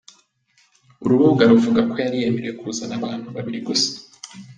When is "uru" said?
1.03-1.11